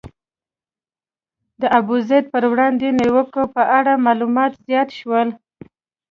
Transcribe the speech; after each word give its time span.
د 1.61 1.63
ابوزید 1.79 2.25
پر 2.33 2.43
وړاندې 2.51 2.87
د 2.91 2.97
نیوکو 2.99 3.41
په 3.55 3.63
اړه 3.77 3.93
معلومات 4.05 4.51
زیات 4.67 4.89
شول. 4.99 5.29